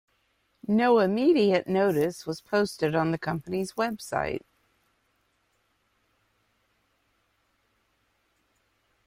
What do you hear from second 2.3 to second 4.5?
posted on the company's website.